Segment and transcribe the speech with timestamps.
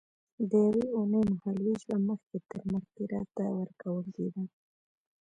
[0.49, 4.43] د یوې اوونۍ مهال وېش به مخکې تر مخکې راته ورکول کېده.